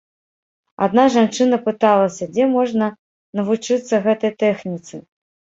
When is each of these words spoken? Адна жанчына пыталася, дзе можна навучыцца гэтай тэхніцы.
Адна 0.85 1.03
жанчына 1.15 1.59
пыталася, 1.67 2.29
дзе 2.33 2.47
можна 2.55 2.85
навучыцца 3.41 4.01
гэтай 4.09 4.31
тэхніцы. 4.41 4.95